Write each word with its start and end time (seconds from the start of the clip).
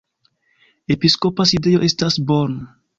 Episkopa 0.95 1.47
sidejo 1.53 1.85
estas 1.93 2.23
Bonn. 2.33 2.63